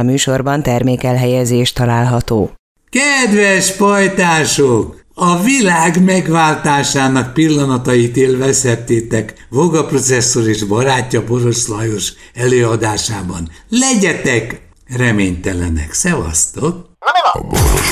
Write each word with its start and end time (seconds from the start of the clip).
A 0.00 0.02
műsorban 0.02 0.62
termékelhelyezés 0.62 1.72
található. 1.72 2.50
Kedves 2.90 3.72
pajtások! 3.72 5.04
A 5.14 5.42
világ 5.42 6.04
megváltásának 6.04 7.32
pillanatait 7.34 8.16
élvezhettétek 8.16 9.46
Voga 9.48 9.86
processzor 9.86 10.48
és 10.48 10.64
barátja 10.64 11.24
Boros 11.24 11.66
Lajos 11.66 12.12
előadásában. 12.34 13.50
Legyetek 13.68 14.60
reménytelenek. 14.96 15.92
Szevasztok! 15.92 16.88
A 17.32 17.40
boros 17.40 17.90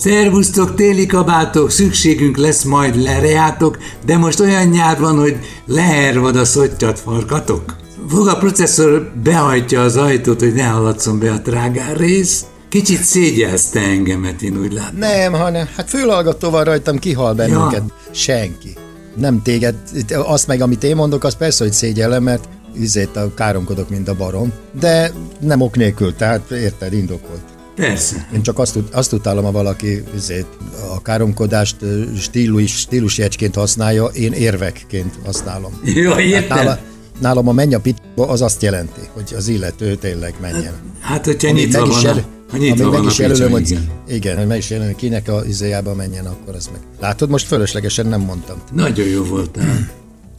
Szervusztok, 0.00 0.74
téli 0.74 1.06
kabátok, 1.06 1.70
szükségünk 1.70 2.36
lesz 2.36 2.62
majd 2.62 3.02
lerejátok, 3.02 3.78
de 4.04 4.16
most 4.16 4.40
olyan 4.40 4.66
nyár 4.66 4.98
van, 4.98 5.18
hogy 5.18 5.36
lehervad 5.66 6.36
a 6.36 6.44
szottyat 6.44 6.98
farkatok. 6.98 7.76
A 8.10 8.36
processzor 8.38 9.12
behajtja 9.22 9.82
az 9.82 9.96
ajtót, 9.96 10.40
hogy 10.40 10.52
ne 10.52 10.66
hallatszon 10.66 11.18
be 11.18 11.32
a 11.32 11.40
trágár 11.42 11.96
rész. 11.96 12.44
Kicsit 12.68 13.02
szégyelzte 13.02 13.80
engemet, 13.80 14.42
én 14.42 14.56
úgy 14.56 14.72
látom. 14.72 14.98
Nem, 14.98 15.32
hanem 15.32 15.68
hát 15.76 15.88
fülhallgatóval 15.88 16.64
rajtam 16.64 16.98
kihal 16.98 17.34
bennünket. 17.34 17.82
Ja. 17.86 18.10
Senki. 18.10 18.74
Nem 19.16 19.42
téged, 19.42 19.74
azt 20.08 20.46
meg, 20.46 20.60
amit 20.60 20.84
én 20.84 20.96
mondok, 20.96 21.24
az 21.24 21.36
persze, 21.36 21.64
hogy 21.64 21.72
szégyellem, 21.72 22.22
mert 22.22 22.48
üzét 22.74 23.16
a 23.16 23.34
káromkodok, 23.34 23.88
mint 23.90 24.08
a 24.08 24.14
barom, 24.14 24.52
de 24.80 25.12
nem 25.40 25.60
ok 25.60 25.76
nélkül, 25.76 26.14
tehát 26.14 26.50
érted, 26.50 26.92
indokolt. 26.92 27.58
Persze. 27.80 28.28
Én 28.34 28.42
csak 28.42 28.58
azt, 28.58 28.78
azt 28.92 29.12
utálom, 29.12 29.44
ha 29.44 29.52
valaki 29.52 30.02
azért, 30.16 30.46
a 30.94 31.02
káromkodást 31.02 31.76
stílus, 32.18 32.78
stílusjegyként 32.78 33.54
használja, 33.54 34.04
én 34.04 34.32
érvekként 34.32 35.14
használom. 35.24 35.80
Jó, 35.84 36.10
hát 36.10 36.20
értem. 36.20 36.56
Hát 36.56 36.64
nála, 36.64 36.78
nálam 37.20 37.48
a 37.48 37.52
menj 37.52 37.74
a 37.74 37.80
pitba, 37.80 38.28
az 38.28 38.42
azt 38.42 38.62
jelenti, 38.62 39.00
hogy 39.12 39.34
az 39.36 39.48
illető 39.48 39.94
tényleg 39.94 40.34
menjen. 40.40 40.72
Hát, 41.00 41.24
hogyha 41.24 41.50
nyitva 41.50 41.86
van, 41.86 42.06
el, 42.06 42.24
ha 42.50 42.56
nyitva 42.56 42.90
meg 42.90 43.04
is 43.04 43.18
jelölöm, 43.18 43.50
hogy 43.50 43.70
igen. 43.70 43.88
igen, 44.08 44.36
hogy 44.36 44.46
meg 44.46 44.58
is 44.58 44.70
jelölöm, 44.70 44.96
kinek 44.96 45.28
a 45.28 45.42
izéjába 45.46 45.94
menjen, 45.94 46.26
akkor 46.26 46.54
az 46.54 46.66
meg. 46.72 46.80
Látod, 47.00 47.28
most 47.28 47.46
fölöslegesen 47.46 48.06
nem 48.06 48.20
mondtam. 48.20 48.56
Nagyon 48.72 49.06
jó 49.06 49.24
voltál. 49.24 49.88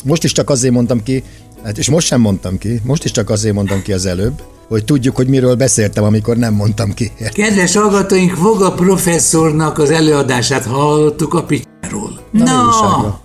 Most 0.03 0.23
is 0.23 0.31
csak 0.31 0.50
azért 0.50 0.73
mondtam 0.73 1.03
ki, 1.03 1.23
hát 1.64 1.78
és 1.78 1.89
most 1.89 2.08
sem 2.08 2.22
mondtam 2.22 2.58
ki, 2.58 2.81
most 2.84 3.03
is 3.03 3.12
csak 3.12 3.30
azért 3.30 3.56
mondtam 3.56 3.81
ki 3.81 3.94
az 3.94 4.06
előbb, 4.06 4.42
hogy 4.72 4.86
tudjuk, 4.86 5.16
hogy 5.16 5.28
miről 5.28 5.56
beszéltem, 5.56 6.04
amikor 6.04 6.38
nem 6.38 6.54
mondtam 6.54 6.94
ki. 6.94 7.12
Kedves 7.34 7.76
hallgatóink, 7.76 8.38
Voga 8.38 8.74
professzornak 8.74 9.78
az 9.78 9.90
előadását 9.90 10.66
hallottuk 10.66 11.34
a 11.34 11.44
picsáról. 11.44 12.20
Na, 12.32 13.22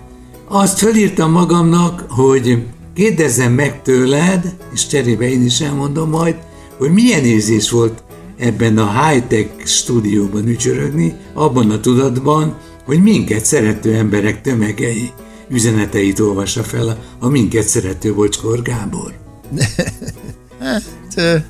azt 0.49 0.79
felírtam 0.79 1.31
magamnak, 1.31 2.05
hogy 2.09 2.65
kérdezzem 2.95 3.53
meg 3.53 3.83
tőled, 3.83 4.55
és 4.73 4.87
cserébe 4.87 5.29
én 5.29 5.45
is 5.45 5.61
elmondom 5.61 6.11
majd, 6.11 6.35
hogy 6.79 6.93
milyen 6.93 7.25
érzés 7.25 7.71
volt 7.71 8.03
ebben 8.39 8.79
a 8.79 9.07
high-tech 9.07 9.49
stúdióban 9.65 10.49
ücsörögni, 10.49 11.17
abban 11.35 11.71
a 11.71 11.81
tudatban, 11.81 12.57
hogy 12.85 13.03
minket 13.03 13.45
szerető 13.45 13.95
emberek 13.95 14.43
tömegei 14.43 15.11
üzeneteit 15.49 16.21
olvassa 16.21 16.63
fel 16.63 16.99
a 17.19 17.29
minket 17.29 17.69
szerető 17.69 18.15
Bocskor 18.15 18.63
Gábor. 18.63 19.13
hát, 21.17 21.45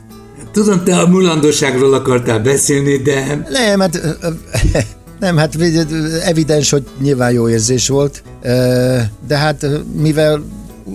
Tudom, 0.53 0.85
te 0.85 0.99
a 0.99 1.07
mulandóságról 1.07 1.95
akartál 1.95 2.41
beszélni, 2.41 2.97
de... 2.97 3.47
Nem, 3.51 3.81
hát 3.81 4.01
nem, 5.21 5.37
hát 5.37 5.55
evidens, 6.25 6.71
hogy 6.71 6.87
nyilván 7.01 7.33
jó 7.33 7.49
érzés 7.49 7.89
volt, 7.89 8.23
de 9.27 9.37
hát 9.37 9.67
mivel 10.01 10.43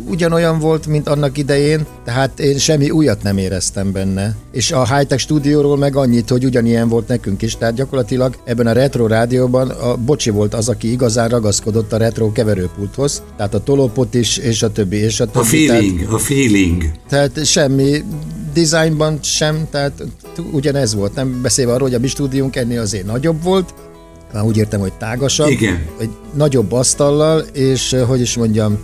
ugyanolyan 0.10 0.60
volt, 0.60 0.88
mint 0.88 1.08
annak 1.08 1.38
idején, 1.38 1.86
tehát 2.06 2.40
én 2.40 2.58
semmi 2.58 2.90
újat 2.90 3.24
nem 3.24 3.38
éreztem 3.38 3.92
benne. 3.92 4.36
És 4.52 4.72
a 4.72 4.96
high-tech 4.96 5.22
stúdióról 5.22 5.78
meg 5.78 5.96
annyit, 5.96 6.30
hogy 6.30 6.46
ugyanilyen 6.46 6.88
volt 6.88 7.08
nekünk 7.08 7.42
is, 7.42 7.58
tehát 7.58 7.74
gyakorlatilag 7.74 8.38
ebben 8.44 8.68
a 8.68 8.72
retro 8.72 9.08
rádióban 9.08 9.70
a 9.70 9.96
Bocsi 9.96 10.30
volt 10.30 10.54
az, 10.54 10.70
aki 10.70 10.92
igazán 10.92 11.30
ragaszkodott 11.30 11.94
a 11.94 11.98
retro 11.98 12.32
keverőpulthoz, 12.32 13.24
tehát 13.38 13.54
a 13.54 13.64
tolópot 13.64 14.14
is, 14.14 14.38
és 14.38 14.64
a 14.64 14.72
többi, 14.72 14.98
és 14.98 15.20
a 15.20 15.26
többi. 15.26 15.40
A 15.40 15.44
feeling, 15.44 16.00
tehát, 16.00 16.14
a 16.14 16.18
feeling. 16.18 16.84
Tehát 17.10 17.46
semmi, 17.46 18.04
designban 18.54 19.20
sem, 19.22 19.68
tehát 19.70 20.04
ugyanez 20.52 20.96
volt, 20.96 21.16
nem 21.16 21.42
beszélve 21.42 21.74
arról, 21.74 21.88
hogy 21.88 21.98
a 21.98 22.00
mi 22.00 22.08
stúdiónk 22.08 22.56
ennél 22.56 22.80
azért 22.80 23.06
nagyobb 23.06 23.44
volt, 23.44 23.74
már 24.34 24.44
úgy 24.44 24.58
értem, 24.58 24.80
hogy 24.80 24.94
tágasabb, 24.94 25.50
Igen. 25.50 25.86
egy 26.00 26.10
nagyobb 26.34 26.72
asztallal, 26.72 27.40
és 27.54 27.96
hogy 28.08 28.22
is 28.22 28.38
mondjam, 28.38 28.78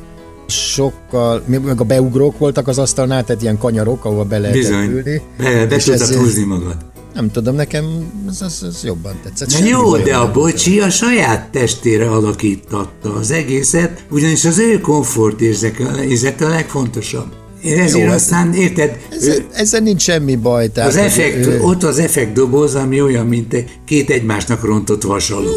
sokkal, 0.47 1.44
meg 1.47 1.79
a 1.81 1.83
beugrók 1.83 2.38
voltak 2.38 2.67
az 2.67 2.77
asztalnál, 2.77 3.23
tehát 3.23 3.41
ilyen 3.41 3.57
kanyarok, 3.57 4.06
ahol 4.06 4.23
be 4.23 4.38
lehetett 4.38 4.89
ülni. 4.89 5.22
Be, 5.38 5.66
be 5.66 5.77
tudtad 5.77 6.16
húzni 6.16 6.44
magad. 6.44 6.75
Nem 7.13 7.31
tudom, 7.31 7.56
nekem 7.56 8.11
ez, 8.29 8.41
ez, 8.41 8.63
ez 8.67 8.83
jobban 8.83 9.19
tetszett. 9.23 9.59
Na 9.59 9.67
jó, 9.67 9.97
de 9.97 10.16
a 10.16 10.31
bocsi 10.31 10.79
a 10.79 10.89
saját 10.89 11.51
testére 11.51 12.09
alakítatta 12.09 13.13
az 13.13 13.31
egészet, 13.31 14.06
ugyanis 14.09 14.45
az 14.45 14.59
ő 14.59 14.79
komfort 14.79 15.41
érzete 15.41 16.45
a 16.45 16.50
legfontosabb. 16.50 17.33
Ezért 17.63 18.06
Jó, 18.06 18.12
aztán, 18.12 18.53
érted? 18.53 18.97
Ezzel, 19.12 19.35
ezzel 19.53 19.81
nincs 19.81 20.01
semmi 20.01 20.35
baj. 20.35 20.68
Tehát, 20.68 20.90
az 20.90 20.95
effekt, 20.95 21.45
ő, 21.45 21.59
ott 21.62 21.84
az 21.84 22.00
effekt 22.00 22.34
doboz, 22.34 22.75
ami 22.75 23.01
olyan, 23.01 23.25
mint 23.25 23.66
két 23.85 24.09
egymásnak 24.09 24.63
rontott 24.63 25.03
vasaló. 25.03 25.50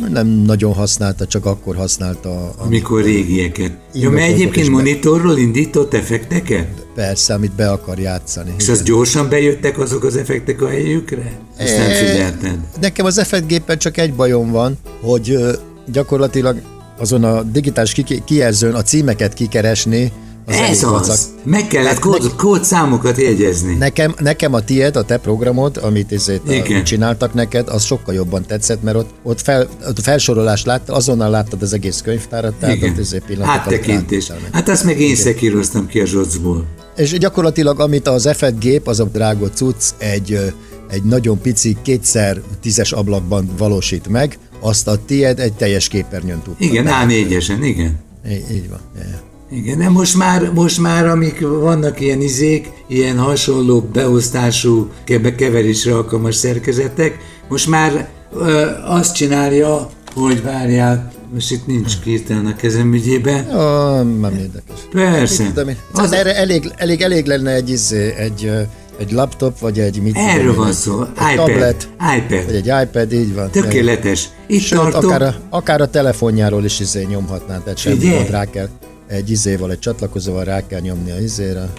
Hmm, 0.00 0.12
nem 0.12 0.26
nagyon 0.26 0.72
használta, 0.72 1.26
csak 1.26 1.46
akkor 1.46 1.76
használta. 1.76 2.54
Amikor 2.58 3.02
régieket. 3.02 3.72
Jó, 3.92 4.10
mert 4.10 4.32
egyébként 4.32 4.68
monitorról 4.68 5.38
indított 5.38 5.94
effekteket? 5.94 6.68
Persze, 6.94 7.34
amit 7.34 7.52
be 7.52 7.70
akar 7.70 7.98
játszani. 7.98 8.54
És 8.58 8.68
az 8.68 8.82
gyorsan 8.82 9.28
bejöttek 9.28 9.78
azok 9.78 10.04
az 10.04 10.16
effektek 10.16 10.62
a 10.62 10.68
helyükre? 10.68 11.32
Azt 11.58 11.76
nem 11.76 11.90
figyelted? 11.90 12.58
Nekem 12.80 13.06
az 13.06 13.18
effektgépen 13.18 13.78
csak 13.78 13.96
egy 13.96 14.14
bajom 14.14 14.50
van, 14.50 14.78
hogy 15.00 15.38
gyakorlatilag 15.86 16.60
azon 16.98 17.24
a 17.24 17.42
digitális 17.42 18.02
kijelzőn 18.24 18.74
a 18.74 18.82
címeket 18.82 19.34
kikeresni, 19.34 20.12
az 20.50 20.56
Ez 20.56 20.82
az. 20.82 20.90
Vacak. 20.90 21.18
Meg 21.44 21.66
kellett 21.66 21.88
hát 21.88 21.98
kód, 21.98 22.34
kód 22.36 22.64
számokat 22.64 23.20
jegyezni. 23.20 23.74
Nekem, 23.74 24.14
nekem 24.18 24.54
a 24.54 24.60
tied, 24.60 24.96
a 24.96 25.04
te 25.04 25.18
programod, 25.18 25.76
amit 25.82 26.12
ezért 26.12 26.82
csináltak 26.84 27.34
neked, 27.34 27.68
az 27.68 27.84
sokkal 27.84 28.14
jobban 28.14 28.46
tetszett, 28.46 28.82
mert 28.82 28.96
ott, 28.96 29.10
ott, 29.22 29.40
fel, 29.40 29.68
ott 29.88 30.00
felsorolást 30.00 30.66
láttad, 30.66 30.96
azonnal 30.96 31.30
láttad 31.30 31.62
az 31.62 31.72
egész 31.72 32.00
könyvtárat, 32.00 32.54
tehát 32.54 32.76
Igen. 32.76 32.90
ott 32.90 32.98
ezért 32.98 33.24
Áttekintés. 33.40 34.32
Hát 34.52 34.68
azt 34.68 34.84
meg 34.84 35.00
én 35.00 35.16
szekíroztam 35.16 35.86
ki 35.86 36.00
a 36.00 36.06
zsocból. 36.06 36.66
És 36.96 37.18
gyakorlatilag, 37.18 37.80
amit 37.80 38.08
az 38.08 38.28
F1 38.32 38.54
gép, 38.58 38.88
az 38.88 39.00
a 39.00 39.04
drága 39.04 39.50
cucc 39.50 39.84
egy, 39.98 40.54
egy 40.90 41.02
nagyon 41.02 41.40
pici, 41.40 41.76
kétszer 41.82 42.40
tízes 42.60 42.92
ablakban 42.92 43.50
valósít 43.58 44.08
meg, 44.08 44.38
azt 44.60 44.88
a 44.88 44.98
tied 45.06 45.38
egy 45.38 45.52
teljes 45.52 45.88
képernyőn 45.88 46.42
tud. 46.42 46.54
Igen, 46.58 46.86
A4-esen, 46.88 47.58
igen. 47.62 47.98
Így, 48.28 48.44
így 48.50 48.68
van. 48.68 48.80
Yeah. 48.96 49.29
Igen, 49.52 49.78
de 49.78 49.88
most 49.88 50.16
már, 50.16 50.52
most 50.52 50.78
már, 50.78 51.06
amik 51.06 51.40
vannak 51.40 52.00
ilyen 52.00 52.20
izék, 52.20 52.72
ilyen 52.86 53.18
hasonló 53.18 53.80
beosztású 53.80 54.90
keverésre 55.36 55.94
alkalmas 55.94 56.34
szerkezetek, 56.34 57.18
most 57.48 57.68
már 57.68 58.08
ö, 58.34 58.66
azt 58.84 59.14
csinálja, 59.14 59.90
hogy 60.14 60.42
várjál, 60.42 61.12
most 61.32 61.50
itt 61.50 61.66
nincs 61.66 61.98
kirtelen 62.00 62.46
a 62.46 62.56
kezem 62.56 62.94
ügyében. 62.94 63.48
Oh, 63.48 64.20
nem 64.20 64.34
érdekes. 64.34 64.78
Persze. 64.92 65.52
Tudom, 65.54 65.74
az... 65.92 66.12
Erre 66.12 66.36
elég, 66.36 66.72
elég, 66.76 67.00
elég 67.00 67.26
lenne 67.26 67.50
egy, 67.50 67.70
izé, 67.70 68.14
egy, 68.16 68.50
egy 68.98 69.12
laptop, 69.12 69.58
vagy 69.58 69.78
egy 69.78 70.02
mit 70.02 70.16
Erről 70.16 70.54
van 70.54 70.72
szó, 70.72 71.02
egy 71.02 71.32
iPad, 71.32 71.46
tablet, 71.46 71.88
iPad. 72.16 72.44
Vagy 72.44 72.54
egy 72.54 72.72
iPad, 72.82 73.12
így 73.12 73.34
van. 73.34 73.50
Tökéletes. 73.50 74.28
Itt 74.46 74.60
Sőt, 74.60 74.78
tartom. 74.78 75.10
Akár 75.10 75.22
a, 75.22 75.34
akár 75.48 75.80
a 75.80 75.90
telefonjáról 75.90 76.64
is 76.64 76.80
izé 76.80 77.06
nyomhatnál, 77.08 77.62
tehát 77.62 77.78
semmi 77.78 78.26
rá 78.30 78.44
kell 78.44 78.68
egy 79.10 79.30
izéval, 79.30 79.70
egy 79.70 79.78
csatlakozóval 79.78 80.44
rá 80.44 80.66
kell 80.66 80.80
nyomni 80.80 81.10
a 81.10 81.18
izére. 81.18 81.70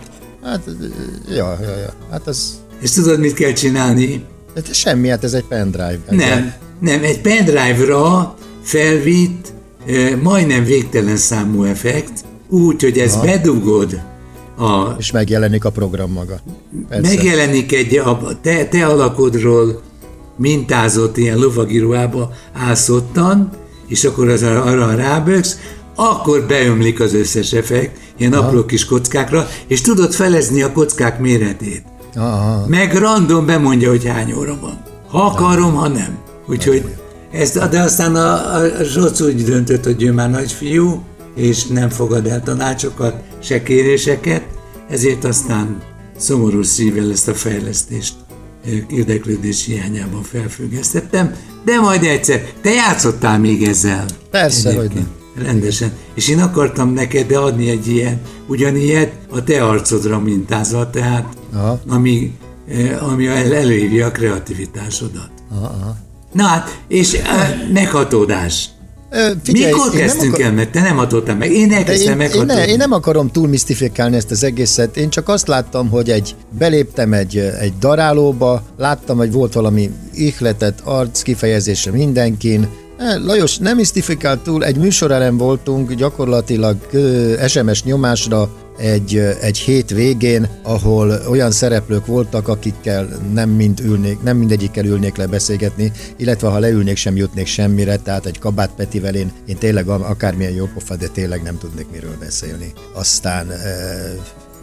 Hát, 0.43 0.61
ja, 1.29 1.57
ja, 1.61 1.77
ja. 1.77 1.93
Hát 2.11 2.27
ez... 2.27 2.59
És 2.81 2.91
tudod, 2.91 3.19
mit 3.19 3.33
kell 3.33 3.53
csinálni? 3.53 4.25
Hát 4.55 4.73
semmi, 4.73 5.07
hát 5.07 5.23
ez 5.23 5.33
egy 5.33 5.43
pendrive. 5.43 5.99
Nem, 6.09 6.53
nem, 6.79 7.03
egy 7.03 7.21
pendrive-ra 7.21 8.35
felvitt 8.61 9.53
eh, 9.85 10.15
majdnem 10.21 10.63
végtelen 10.63 11.17
számú 11.17 11.63
effekt, 11.63 12.11
úgy, 12.49 12.81
hogy 12.81 12.97
ezt 12.97 13.15
ha. 13.15 13.25
bedugod 13.25 14.01
a... 14.57 14.95
És 14.97 15.11
megjelenik 15.11 15.65
a 15.65 15.69
program 15.69 16.11
maga. 16.11 16.39
Persze. 16.89 17.15
Megjelenik 17.15 17.73
egy 17.73 17.97
a 17.97 18.39
te, 18.41 18.65
te 18.65 18.85
alakodról 18.85 19.81
mintázott 20.37 21.17
ilyen 21.17 21.37
lovagíruhába 21.37 22.31
ászottan, 22.53 23.49
és 23.87 24.03
akkor 24.03 24.29
az 24.29 24.43
arra 24.43 24.95
ráböksz, 24.95 25.57
akkor 26.09 26.45
beömlik 26.47 26.99
az 26.99 27.13
összes 27.13 27.53
effekt, 27.53 27.97
ilyen 28.17 28.33
Aha. 28.33 28.47
apró 28.47 28.65
kis 28.65 28.85
kockákra, 28.85 29.47
és 29.67 29.81
tudod 29.81 30.13
felezni 30.13 30.61
a 30.61 30.71
kockák 30.71 31.19
méretét. 31.19 31.83
Aha. 32.15 32.65
Meg 32.67 32.93
random 32.95 33.45
bemondja, 33.45 33.89
hogy 33.89 34.05
hány 34.05 34.33
óra 34.33 34.57
van. 34.61 34.83
Ha 35.07 35.21
akarom, 35.21 35.73
ha 35.73 35.87
nem. 35.87 36.17
Úgyhogy 36.47 36.83
ezt, 37.31 37.69
de 37.69 37.81
aztán 37.81 38.15
a, 38.15 38.55
a 38.55 38.83
Zsoc 38.83 39.21
úgy 39.21 39.43
döntött, 39.43 39.83
hogy 39.83 40.03
ő 40.03 40.11
már 40.11 40.29
nagyfiú, 40.29 41.03
és 41.35 41.65
nem 41.65 41.89
fogad 41.89 42.27
el 42.27 42.43
tanácsokat, 42.43 43.15
se 43.43 43.63
kéréseket, 43.63 44.43
ezért 44.89 45.23
aztán 45.23 45.81
szomorú 46.17 46.63
szívvel 46.63 47.11
ezt 47.11 47.27
a 47.27 47.33
fejlesztést 47.33 48.13
érdeklődés 48.89 49.65
hiányában 49.65 50.23
felfüggesztettem, 50.23 51.35
de 51.65 51.79
majd 51.79 52.03
egyszer. 52.03 52.43
Te 52.61 52.69
játszottál 52.69 53.39
még 53.39 53.63
ezzel? 53.63 54.05
Persze, 54.31 54.69
Egyébként. 54.69 54.93
hogy 54.93 55.01
nem. 55.01 55.20
Rendesen. 55.35 55.91
És 56.13 56.27
én 56.27 56.39
akartam 56.39 56.93
neked 56.93 57.31
adni 57.31 57.69
egy 57.69 57.87
ilyen, 57.87 58.21
ugyanilyet 58.47 59.11
a 59.29 59.43
te 59.43 59.65
arcodra 59.65 60.19
mintázva, 60.19 60.89
tehát 60.89 61.25
Aha. 61.53 61.79
ami, 61.87 62.37
ami 62.99 63.27
előírja 63.27 64.05
a 64.05 64.11
kreativitásodat. 64.11 65.29
Aha, 65.51 65.75
aha. 65.81 65.95
Na 66.33 66.43
hát, 66.43 66.81
és 66.87 67.13
a 67.13 67.71
meghatódás. 67.73 68.69
Figyelj, 69.43 69.73
Mikor 69.73 69.91
kezdtünk 69.91 70.33
akar... 70.33 70.45
el, 70.45 70.51
mert 70.51 70.71
te 70.71 70.81
nem 70.81 70.99
adottam 70.99 71.37
meg, 71.37 71.51
én 71.51 71.73
elkezdtem 71.73 72.17
meg. 72.17 72.35
Én, 72.35 72.45
ne, 72.45 72.67
én 72.67 72.77
nem 72.77 72.91
akarom 72.91 73.31
túl 73.31 73.47
misztifikálni 73.47 74.15
ezt 74.15 74.31
az 74.31 74.43
egészet, 74.43 74.97
én 74.97 75.09
csak 75.09 75.29
azt 75.29 75.47
láttam, 75.47 75.89
hogy 75.89 76.09
egy 76.09 76.35
beléptem 76.57 77.13
egy, 77.13 77.37
egy 77.37 77.73
darálóba, 77.79 78.63
láttam, 78.77 79.17
hogy 79.17 79.31
volt 79.31 79.53
valami 79.53 79.91
ihletet, 80.13 80.81
arc 80.83 81.21
kifejezése 81.21 81.91
mindenkin, 81.91 82.67
Lajos, 83.01 83.57
nem 83.57 83.75
misztifikált 83.75 84.39
túl, 84.39 84.63
egy 84.63 84.77
műsorelem 84.77 85.37
voltunk, 85.37 85.93
gyakorlatilag 85.93 86.77
SMS 87.47 87.83
nyomásra 87.83 88.49
egy, 88.77 89.17
egy 89.41 89.57
hét 89.57 89.89
végén, 89.89 90.47
ahol 90.63 91.21
olyan 91.29 91.51
szereplők 91.51 92.05
voltak, 92.05 92.47
akikkel 92.47 93.07
nem, 93.33 93.49
mind 93.49 93.79
ülnék, 93.79 94.21
nem 94.23 94.37
mindegyikkel 94.37 94.85
ülnék 94.85 95.15
le 95.15 95.27
beszélgetni, 95.27 95.91
illetve 96.17 96.47
ha 96.47 96.59
leülnék, 96.59 96.97
sem 96.97 97.15
jutnék 97.15 97.47
semmire, 97.47 97.97
tehát 97.97 98.25
egy 98.25 98.39
Kabát 98.39 98.71
Petivel 98.75 99.15
én, 99.15 99.31
én 99.45 99.57
tényleg 99.57 99.87
akármilyen 99.87 100.53
jó 100.53 100.65
pofa, 100.73 100.95
de 100.95 101.07
tényleg 101.07 101.41
nem 101.43 101.57
tudnék 101.57 101.87
miről 101.91 102.15
beszélni. 102.19 102.73
Aztán 102.93 103.51
e, 103.51 103.55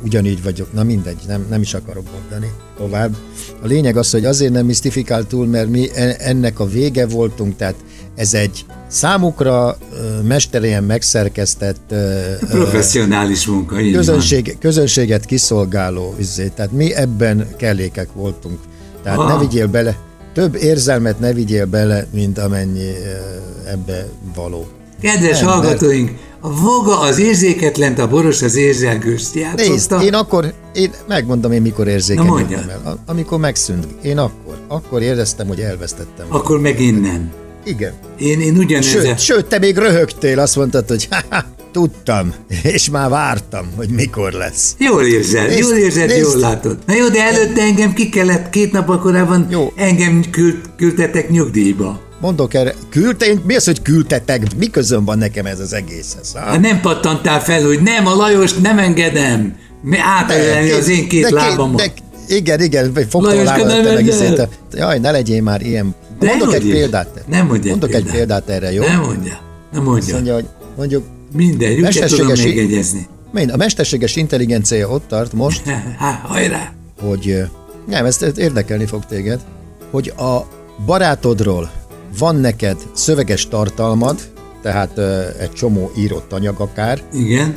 ugyanígy 0.05 0.43
vagyok, 0.43 0.73
na 0.73 0.83
mindegy, 0.83 1.19
nem, 1.27 1.47
nem 1.51 1.61
is 1.61 1.75
akarok 1.75 2.05
mondani 2.13 2.53
tovább. 2.77 3.17
A 3.63 3.67
lényeg 3.67 3.97
az, 3.97 4.11
hogy 4.11 4.25
azért 4.25 4.53
nem 4.53 4.67
misztifikált 4.67 5.27
túl, 5.27 5.47
mert 5.47 5.69
mi 5.69 5.89
ennek 6.19 6.61
a 6.61 6.67
vége 6.67 7.07
voltunk, 7.07 7.57
tehát 7.57 7.75
ez 8.19 8.35
egy 8.35 8.65
számukra 8.87 9.77
mesterien 10.23 10.85
megszerkesztett 10.85 11.95
professzionális 12.49 13.47
munka, 13.47 13.77
közönség, 13.93 14.57
közönséget 14.61 15.25
kiszolgáló 15.25 16.15
izé, 16.19 16.51
tehát 16.55 16.73
mi 16.73 16.95
ebben 16.95 17.49
kellékek 17.57 18.09
voltunk. 18.13 18.59
Tehát 19.03 19.19
Aha. 19.19 19.33
ne 19.33 19.39
vigyél 19.39 19.67
bele, 19.67 19.97
több 20.35 20.55
érzelmet 20.55 21.21
ne 21.21 21.33
vigyél 21.33 21.67
bele, 21.67 22.07
mint 22.13 22.39
amennyi 22.39 22.91
ebbe 23.67 24.07
való. 24.35 24.67
Kedves 25.01 25.41
Nem, 25.41 25.49
hallgatóink, 25.49 26.11
a 26.41 26.61
voga 26.61 27.01
az 27.01 27.19
érzéketlent, 27.19 27.99
a 27.99 28.09
boros 28.09 28.43
az 28.43 28.57
érzelgőst 28.57 29.35
játszotta. 29.35 29.71
Nézd, 29.71 29.93
én 30.03 30.15
akkor, 30.15 30.53
én 30.75 30.91
megmondom 31.09 31.53
én 31.53 31.63
mikor 31.63 31.89
érzékenyedtem 31.89 32.69
el. 32.69 32.99
Amikor 33.07 33.39
megszűnt, 33.39 33.87
én 34.03 34.19
akkor, 34.19 34.57
akkor 34.69 35.03
éreztem, 35.03 35.47
hogy 35.47 35.61
elvesztettem. 35.61 36.27
Akkor 36.29 36.61
meg 36.61 36.81
innen. 36.81 37.33
Igen. 37.69 37.93
Én, 38.19 38.41
én 38.41 38.57
ugyanez. 38.57 38.87
Sőt, 38.87 39.19
sőt, 39.19 39.47
te 39.47 39.59
még 39.59 39.77
röhögtél, 39.77 40.39
azt 40.39 40.57
mondtad, 40.57 40.89
hogy 40.89 41.09
ha, 41.31 41.45
tudtam, 41.73 42.35
és 42.63 42.91
már 42.91 43.09
vártam, 43.09 43.69
hogy 43.77 43.89
mikor 43.89 44.33
lesz. 44.33 44.75
Jól 44.79 45.03
érzed, 45.05 45.47
nézd, 45.47 45.59
jól 45.59 45.77
érzed, 45.77 46.09
nézd. 46.09 46.21
jól 46.21 46.37
látod. 46.37 46.79
Na 46.87 46.95
jó, 46.95 47.09
de 47.09 47.23
előtte 47.23 47.63
engem 47.63 47.93
ki 47.93 48.09
kellett, 48.09 48.51
két 48.51 48.73
nap 48.73 49.01
korábban 49.01 49.47
jó. 49.51 49.73
engem 49.77 50.25
küld, 50.31 50.57
küldtetek 50.77 51.31
nyugdíjba. 51.31 52.01
Mondok 52.21 52.55
erre, 52.55 52.75
küldte, 52.91 53.27
mi 53.47 53.55
az, 53.57 53.65
hogy 53.65 53.83
küldtetek? 53.83 54.43
Mi 54.57 54.67
közön 54.67 55.05
van 55.05 55.19
nekem 55.19 55.47
ez 55.47 55.61
az 55.61 55.73
egészhez? 55.73 56.33
Ha? 56.35 56.59
Nem 56.59 56.81
pattantál 56.81 57.41
fel, 57.41 57.63
hogy 57.63 57.83
nem, 57.83 58.07
a 58.07 58.15
Lajos 58.15 58.55
nem 58.55 58.79
engedem. 58.79 59.57
Átölelni 60.21 60.71
az 60.71 60.89
én 60.89 61.09
két 61.09 61.23
de, 61.23 61.31
lábamon. 61.31 61.77
De, 61.77 61.93
igen, 62.29 62.61
igen, 62.61 62.93
fogtam 63.09 63.39
a 63.39 64.49
Jaj, 64.73 64.99
ne 64.99 65.11
legyél 65.11 65.43
már 65.43 65.63
ilyen 65.63 65.95
de 66.19 66.27
Mondok 66.27 66.55
egy 66.55 66.71
példát. 66.71 67.25
Nem 67.27 67.47
mondja 67.47 67.71
Mondok 67.71 67.93
egy 67.93 68.11
példát 68.11 68.49
erre, 68.49 68.73
jó? 68.73 68.85
Nem 68.85 69.01
mondja. 69.01 69.39
Nem 69.73 69.83
mondja. 69.83 70.03
Azt 70.03 70.13
mondja, 70.13 70.35
hogy 70.35 70.47
mondjuk... 70.77 71.05
Minden, 71.33 71.93
tudom 72.07 72.27
megegyezni. 72.27 73.07
Mind, 73.33 73.51
a 73.51 73.57
mesterséges 73.57 74.17
intelligencia 74.17 74.89
ott 74.89 75.09
tart 75.09 75.33
most, 75.33 75.63
Há, 75.99 76.21
hajrá! 76.25 76.73
hogy 77.01 77.45
nem, 77.87 78.05
ezt 78.05 78.23
érdekelni 78.23 78.87
fog 78.87 79.05
téged, 79.05 79.41
hogy 79.91 80.13
a 80.17 80.39
barátodról 80.87 81.71
van 82.19 82.37
neked 82.37 82.77
szöveges 82.93 83.49
tartalmad, 83.49 84.21
tehát 84.63 84.99
egy 85.39 85.53
csomó 85.53 85.91
írott 85.97 86.33
anyag 86.33 86.61
akár. 86.61 87.03
Igen 87.13 87.57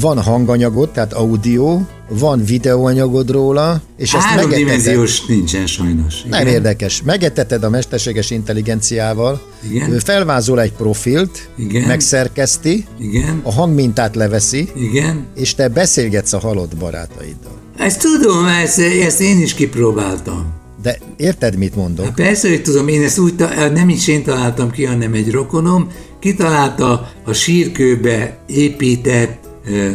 van 0.00 0.22
hanganyagod, 0.22 0.90
tehát 0.90 1.12
audio, 1.12 1.80
van 2.08 2.44
videóanyagod 2.44 3.30
róla, 3.30 3.80
és 3.96 4.14
ezt 4.14 4.24
Háromdimenziós 4.24 5.26
nincsen 5.26 5.66
sajnos. 5.66 6.22
Igen. 6.26 6.44
Nem 6.44 6.54
érdekes. 6.54 7.02
Megeteted 7.02 7.64
a 7.64 7.70
mesterséges 7.70 8.30
intelligenciával, 8.30 9.42
Igen. 9.70 9.98
felvázol 9.98 10.60
egy 10.60 10.72
profilt, 10.72 11.48
Igen. 11.56 11.82
megszerkeszti, 11.82 12.84
Igen. 12.98 13.40
a 13.42 13.52
hangmintát 13.52 14.14
leveszi, 14.14 14.68
Igen. 14.76 15.26
és 15.34 15.54
te 15.54 15.68
beszélgetsz 15.68 16.32
a 16.32 16.38
halott 16.38 16.76
barátaiddal. 16.76 17.60
Ezt 17.78 18.00
tudom, 18.00 18.46
ezt, 18.46 18.78
ezt 18.78 19.20
én 19.20 19.40
is 19.40 19.54
kipróbáltam. 19.54 20.60
De 20.82 20.98
érted, 21.16 21.56
mit 21.56 21.76
mondok? 21.76 22.04
Hát 22.04 22.14
persze, 22.14 22.48
hogy 22.48 22.62
tudom, 22.62 22.88
én 22.88 23.02
ezt 23.02 23.18
úgy, 23.18 23.34
nem 23.72 23.88
is 23.88 24.08
én 24.08 24.22
találtam 24.22 24.70
ki, 24.70 24.84
hanem 24.84 25.12
egy 25.12 25.30
rokonom, 25.30 25.88
kitalálta 26.20 27.10
a 27.24 27.32
sírkőbe 27.32 28.38
épített 28.46 29.41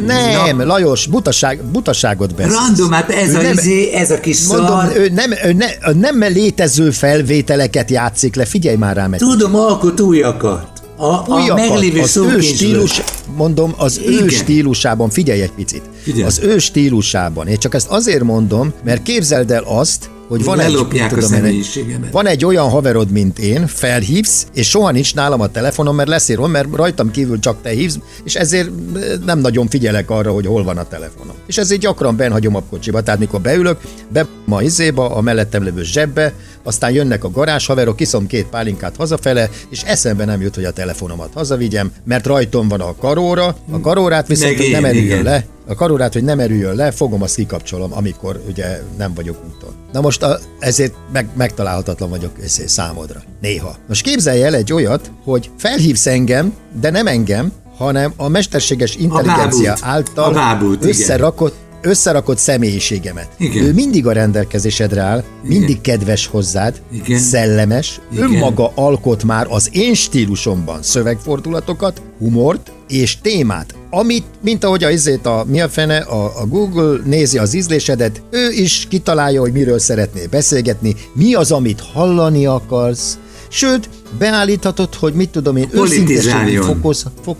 nem, 0.06 0.58
Na, 0.58 0.66
Lajos, 0.66 1.08
butaság, 1.08 1.64
butaságot 1.64 2.36
beszélsz. 2.36 2.54
Random, 2.54 2.92
hát 2.92 3.10
ez 3.10 3.36
a, 3.36 3.42
nem, 3.42 3.52
izé, 3.52 3.92
ez 3.92 4.12
a 4.12 4.20
kis 4.20 4.48
mondom, 4.48 4.68
szar. 4.68 4.98
Ő 4.98 5.10
nem, 5.10 5.32
ő 5.46 5.54
ne, 5.54 5.94
nem 5.94 6.20
létező 6.20 6.92
felvételeket 6.92 7.90
játszik 7.90 8.36
le, 8.36 8.46
figyelj 8.46 8.76
már 8.76 8.96
rám. 8.96 9.12
Tudom, 9.12 9.56
alkot 9.56 10.00
újakat. 10.00 10.68
A, 11.00 11.32
a 11.32 11.54
meglévő 11.54 12.02
az 12.02 12.18
ő 12.18 12.42
stílus, 12.42 13.02
mondom, 13.36 13.74
az 13.78 14.00
Igen. 14.00 14.24
ő 14.24 14.28
stílusában, 14.28 15.10
figyelj 15.10 15.42
egy 15.42 15.52
picit, 15.52 15.82
figyelj. 16.02 16.24
az 16.24 16.40
ő 16.44 16.58
stílusában, 16.58 17.48
én 17.48 17.58
csak 17.58 17.74
ezt 17.74 17.88
azért 17.88 18.24
mondom, 18.24 18.74
mert 18.84 19.04
képzeld 19.04 19.52
el 19.52 19.64
azt, 19.64 20.10
hogy 20.28 20.44
van 20.44 20.60
egy, 20.60 20.74
tudom, 21.10 21.44
egy, 21.44 21.98
van 22.12 22.28
egy 22.28 22.46
olyan 22.46 22.70
haverod, 22.70 23.12
mint 23.12 23.40
én, 23.40 23.68
felhívsz, 23.68 24.48
és 24.54 24.70
soha 24.70 24.92
nincs 24.92 25.16
nálam 25.16 25.42
a 25.42 25.48
telefonom, 25.48 25.96
mert 25.96 26.10
leszírom, 26.10 26.52
mert 26.52 26.68
rajtam 26.76 27.12
kívül 27.12 27.40
csak 27.40 27.62
te 27.62 27.70
hívsz, 27.70 28.00
és 28.24 28.36
ezért 28.36 28.68
eh, 28.68 29.02
nem 29.26 29.40
nagyon 29.40 29.68
figyelek 29.68 30.10
arra, 30.10 30.32
hogy 30.32 30.46
hol 30.46 30.64
van 30.64 30.78
a 30.78 30.88
telefonom. 30.88 31.36
És 31.46 31.58
ezért 31.58 31.82
gyakran 31.82 32.16
benhagyom 32.16 32.56
a 32.56 32.64
kocsiba, 32.70 33.02
tehát 33.02 33.20
mikor 33.20 33.42
beülök, 33.42 33.80
be 34.10 34.28
ma 34.46 34.62
izéba, 34.62 35.16
a 35.16 35.22
mellettem 35.22 35.64
levő 35.64 35.84
zsebbe, 35.84 36.34
aztán 36.64 36.92
jönnek 36.92 37.24
a 37.24 37.32
garázs 37.32 37.66
haverok, 37.66 37.96
kiszom 37.96 38.28
két 38.28 38.46
pálinkát 38.46 38.96
hazafele, 38.96 39.50
és 39.70 39.82
eszembe 39.84 40.26
nem 40.26 40.42
jut, 40.42 40.56
hogy 40.56 40.66
a 40.66 40.72
telefonomat 40.72 41.30
hazavigyem, 41.34 41.92
mert 42.06 42.26
rajtom 42.26 42.68
van 42.68 42.82
a 42.82 42.96
karóra, 42.96 43.56
a 43.72 43.80
karórát 43.80 44.28
viszont, 44.28 44.58
hogy 44.58 44.72
nem 44.72 44.86
erüljön 44.86 45.24
le, 45.24 45.46
a 45.68 45.76
karórát, 45.76 46.14
hogy 46.14 46.24
nem 46.24 46.40
erüljön 46.40 46.76
le, 46.76 46.92
fogom, 46.92 47.22
azt 47.22 47.36
kikapcsolom, 47.36 47.94
amikor 47.94 48.42
ugye 48.48 48.82
nem 48.98 49.14
vagyok 49.14 49.38
úton. 49.48 49.74
Na 49.92 50.02
most 50.02 50.24
a, 50.24 50.40
ezért 50.60 50.94
meg, 51.12 51.30
megtalálhatatlan 51.34 52.10
vagyok 52.10 52.32
ezért 52.44 52.70
számodra. 52.70 53.22
Néha. 53.42 53.76
Most 53.88 54.02
képzelj 54.02 54.44
el 54.44 54.56
egy 54.56 54.74
olyat, 54.74 55.12
hogy 55.24 55.50
felhívsz 55.58 56.06
engem, 56.06 56.54
de 56.80 56.90
nem 56.90 57.08
engem, 57.08 57.52
hanem 57.78 58.14
a 58.16 58.28
mesterséges 58.28 58.96
intelligencia 58.96 59.74
a 59.74 59.78
által 59.82 60.24
a 60.24 60.32
bábút, 60.32 60.86
összerakott, 60.86 61.56
összerakott 61.88 62.38
személyiségemet. 62.38 63.28
Igen. 63.38 63.64
Ő 63.64 63.74
mindig 63.74 64.08
a 64.08 64.12
rendelkezésedre 64.12 65.02
áll, 65.02 65.24
Igen. 65.44 65.58
mindig 65.58 65.82
kedves 65.82 66.28
hozzád, 66.28 66.82
Igen. 66.92 67.20
szellemes, 67.20 68.00
Igen. 68.12 68.24
önmaga 68.24 68.72
alkot 68.76 69.24
már 69.24 69.48
az 69.50 69.70
én 69.72 69.94
stílusomban 69.94 70.82
szövegfordulatokat, 70.84 72.02
humort 72.20 72.72
és 72.88 73.18
témát, 73.22 73.76
amit, 73.90 74.26
mint 74.42 74.64
ahogy 74.64 74.84
a 74.84 74.90
izét 74.90 75.26
a 75.26 75.46
mi 75.48 75.62
a 75.62 75.70
fene, 75.70 75.98
a, 75.98 76.42
a 76.42 76.46
Google 76.46 77.00
nézi 77.06 77.38
az 77.38 77.54
ízlésedet, 77.54 78.22
ő 78.30 78.52
is 78.52 78.86
kitalálja, 78.90 79.42
hogy 79.42 79.52
miről 79.52 79.80
szeretné 79.80 80.26
beszélgetni, 80.26 80.96
mi 81.14 81.34
az, 81.34 81.52
amit 81.52 81.82
hallani 81.94 82.46
akarsz, 82.46 83.18
Sőt, 83.58 83.90
beállíthatod, 84.18 84.96
hogy 84.96 85.14
mit 85.14 85.30
tudom 85.30 85.56
én, 85.56 85.70
őszinteségi, 85.72 86.58
fokoz, 86.58 87.06
fok, 87.24 87.38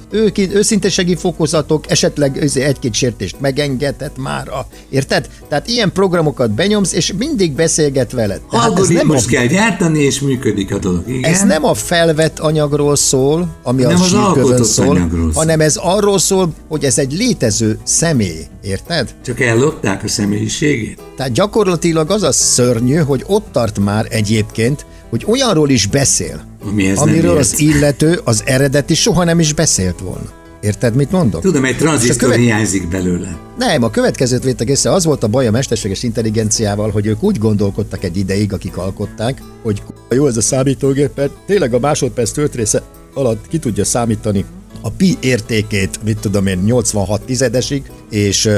őszinteségi 0.54 1.16
fokozatok, 1.16 1.92
esetleg 1.92 2.38
egy-két 2.56 2.94
sértést 2.94 3.36
megengedhet 3.40 4.18
már. 4.18 4.50
Érted? 4.90 5.30
Tehát 5.50 5.68
ilyen 5.68 5.92
programokat 5.92 6.52
benyomsz, 6.52 6.94
és 6.94 7.14
mindig 7.18 7.52
beszélget 7.52 8.12
veled. 8.12 8.42
Tehát 8.52 8.80
ez 8.80 8.88
nem 8.88 9.10
a, 9.10 9.18
kell 9.28 9.46
gyártani, 9.46 10.00
és 10.00 10.20
működik 10.20 10.74
a 10.74 10.78
dolog. 10.78 11.04
Igen? 11.08 11.32
Ez 11.32 11.42
nem 11.42 11.64
a 11.64 11.74
felvett 11.74 12.40
anyagról 12.40 12.96
szól, 12.96 13.48
ami 13.64 13.82
nem 13.82 14.02
a 14.02 14.04
sírkövön 14.04 14.64
szól, 14.64 15.10
hanem 15.34 15.60
ez 15.60 15.76
arról 15.76 16.20
szól, 16.20 16.54
hogy 16.68 16.84
ez 16.84 16.98
egy 16.98 17.14
létező 17.14 17.80
személy. 17.84 18.46
Érted? 18.62 19.16
Csak 19.26 19.40
ellopták 19.40 20.04
a 20.04 20.08
személyiségét. 20.08 21.00
Tehát 21.16 21.32
gyakorlatilag 21.32 22.12
az 22.12 22.24
a 22.24 22.32
szörnyű, 22.32 22.96
hogy 22.96 23.24
ott 23.28 23.46
tart 23.52 23.80
már 23.80 24.06
egyébként, 24.10 24.86
hogy 25.10 25.24
olyanról 25.28 25.70
is 25.70 25.88
beszél, 25.88 26.44
Amihez 26.70 26.98
amiről 26.98 27.38
az 27.38 27.60
illető, 27.60 28.20
az 28.24 28.44
eredeti 28.46 28.96
soha 28.96 29.24
nem 29.24 29.40
is 29.40 29.54
beszélt 29.54 30.00
volna. 30.00 30.32
Érted, 30.62 30.96
mit 30.96 31.12
mondok? 31.12 31.42
Tudom, 31.42 31.66
egy 31.66 31.78
tranzisztor 31.78 32.18
követ... 32.18 32.38
hiányzik 32.38 32.88
belőle. 32.88 33.38
Nem, 33.58 33.84
a 33.84 33.90
következőt 33.90 34.44
vétek 34.44 34.70
észre, 34.70 34.92
az 34.92 35.06
volt 35.06 35.24
a 35.24 35.28
baj 35.28 35.48
a 35.48 35.52
mesterséges 35.52 36.04
intelligenciával, 36.04 36.90
hogy 36.90 37.06
ők 37.06 37.24
úgy 37.24 37.38
gondolkodtak 37.38 38.04
egy 38.04 38.18
ideig, 38.18 38.54
akik 38.54 38.78
alkották, 38.78 39.42
hogy 39.64 39.82
jó 40.10 40.28
ez 40.28 40.38
a 40.38 40.42
számítógép, 40.42 41.12
mert 41.16 41.32
tényleg 41.46 41.74
a 41.74 41.80
másodperc 41.80 42.32
töltrésze 42.32 42.84
alatt 43.14 43.48
ki 43.48 43.58
tudja 43.60 43.86
számítani 43.86 44.46
a 44.82 44.90
pi 44.90 45.18
értékét, 45.20 46.00
mit 46.04 46.18
tudom 46.18 46.48
én, 46.48 46.60
86 46.66 47.22
tizedesig, 47.22 47.92
és 48.10 48.50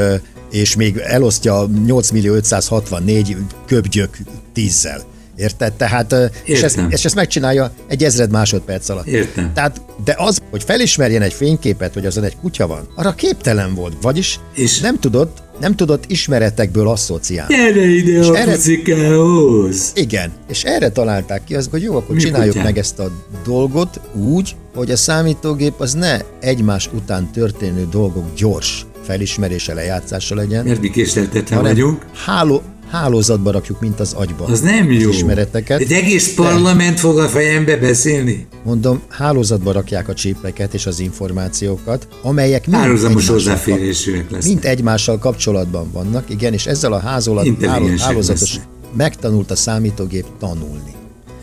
és 0.52 0.76
még 0.76 0.98
elosztja 0.98 1.70
8 1.86 2.10
millió 2.10 2.34
564 2.34 3.38
köbgyök 3.66 4.18
tízzel. 4.54 5.02
Érted? 5.40 5.74
Tehát, 5.74 6.16
és 6.44 6.62
ezt, 6.62 6.80
és 6.90 7.06
ezt 7.06 7.16
megcsinálja 7.16 7.72
egy 7.88 8.04
ezred 8.04 8.32
másodperc 8.32 8.90
alatt. 8.90 9.06
Értem. 9.06 9.52
Tehát, 9.54 9.82
de 10.04 10.16
az, 10.18 10.40
hogy 10.50 10.64
felismerjen 10.64 11.22
egy 11.22 11.34
fényképet, 11.34 11.94
hogy 11.94 12.06
azon 12.06 12.24
egy 12.24 12.36
kutya 12.42 12.68
van, 12.68 12.88
arra 12.96 13.12
képtelen 13.14 13.74
volt. 13.74 13.94
Vagyis 14.02 14.40
és 14.54 14.80
nem 14.80 15.00
tudott, 15.00 15.38
nem 15.60 15.76
tudott 15.76 16.04
ismeretekből 16.08 16.88
asszociálni. 16.88 17.56
Gyere 17.56 17.86
ide 17.86 18.20
és 18.20 18.28
a 18.28 18.38
erre, 18.38 18.52
pucikához! 18.52 19.92
Igen, 19.96 20.32
és 20.50 20.64
erre 20.64 20.90
találták 20.90 21.44
ki, 21.44 21.56
az, 21.56 21.68
hogy 21.72 21.82
jó, 21.82 21.96
akkor 21.96 22.16
Mi 22.16 22.22
csináljuk 22.22 22.50
kutyán? 22.50 22.66
meg 22.66 22.78
ezt 22.78 23.00
a 23.00 23.12
dolgot 23.46 24.00
úgy, 24.14 24.56
hogy 24.76 24.92
a 24.92 24.96
számítógép 24.96 25.80
az 25.80 25.94
ne 25.94 26.20
egymás 26.40 26.90
után 26.94 27.32
történő 27.32 27.88
dolgok 27.92 28.34
gyors 28.36 28.86
felismerése, 29.04 29.74
lejátszása 29.74 30.36
legyen. 30.36 30.66
Mert 30.66 30.82
mi 30.82 30.90
késleltetve 30.90 31.60
vagyunk. 31.60 32.06
Háló, 32.26 32.62
hálózatba 32.92 33.52
rakjuk, 33.52 33.80
mint 33.80 34.00
az 34.00 34.14
agyba. 34.14 34.46
Az 34.46 34.62
nem 34.62 34.92
jó. 34.92 35.10
Ismereteket. 35.10 35.80
Egy 35.80 35.92
egész 35.92 36.34
parlament 36.34 36.94
de, 36.94 37.00
fog 37.00 37.20
a 37.20 37.28
fejembe 37.28 37.78
beszélni? 37.78 38.48
Mondom, 38.64 39.02
hálózatba 39.08 39.72
rakják 39.72 40.08
a 40.08 40.14
csípeket 40.14 40.74
és 40.74 40.86
az 40.86 41.00
információkat, 41.00 42.08
amelyek 42.22 42.68
mind 42.68 42.82
Hálózamos 42.82 43.28
hozzáférésűek 43.28 44.32
lesznek. 44.32 44.54
Mint 44.54 44.66
egymással 44.66 45.18
kapcsolatban 45.18 45.92
vannak, 45.92 46.30
igen, 46.30 46.54
és 46.54 46.66
ezzel 46.66 46.94
a 46.94 47.00
házolat, 47.00 47.48
hálózatos 47.66 48.54
lesznek. 48.54 48.68
megtanult 48.94 49.52
a 49.52 49.56
számítógép 49.56 50.26
tanulni. 50.40 50.94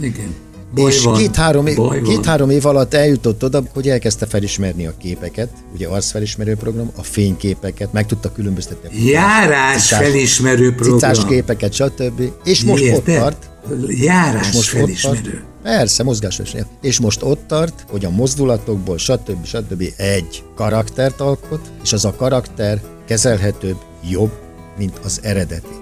Igen. 0.00 0.34
Baj 0.82 0.92
és 0.92 1.08
két-három 1.16 1.66
év, 1.66 1.78
két-három 2.04 2.50
év 2.50 2.66
alatt 2.66 2.94
eljutott 2.94 3.44
oda, 3.44 3.62
hogy 3.74 3.88
elkezdte 3.88 4.26
felismerni 4.26 4.86
a 4.86 4.94
képeket, 4.98 5.48
ugye 5.74 5.86
arcfelismerő 5.88 6.54
program, 6.54 6.90
a 6.96 7.02
fényképeket, 7.02 7.92
meg 7.92 8.06
tudta 8.06 8.32
különböztetni. 8.32 9.04
Járás 9.04 9.82
cicás, 9.82 9.98
felismerő 9.98 10.74
program. 10.74 10.98
Cicás 10.98 11.24
képeket, 11.24 11.72
stb. 11.72 12.22
És 12.44 12.64
most 12.64 12.82
Miért? 12.82 12.96
ott 12.96 13.04
tart. 13.04 13.50
Járás 13.88 14.52
most 14.52 14.68
felismerő. 14.68 15.20
Tart, 15.20 15.44
persze, 15.62 16.02
mozgásfelismerő. 16.02 16.66
És 16.82 17.00
most 17.00 17.22
ott 17.22 17.40
tart, 17.46 17.84
hogy 17.90 18.04
a 18.04 18.10
mozdulatokból, 18.10 18.98
stb. 18.98 19.44
stb. 19.44 19.82
egy 19.96 20.42
karaktert 20.54 21.20
alkot, 21.20 21.60
és 21.82 21.92
az 21.92 22.04
a 22.04 22.14
karakter 22.16 22.80
kezelhetőbb, 23.06 23.76
jobb, 24.10 24.32
mint 24.78 25.00
az 25.04 25.20
eredeti. 25.22 25.74